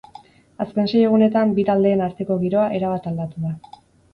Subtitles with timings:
[0.63, 3.57] Azken sei egunetan bi taldeen arteko giroa erabat aldatu da.